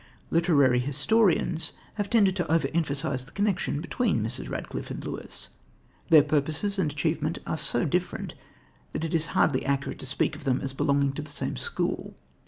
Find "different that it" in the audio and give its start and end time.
7.85-9.13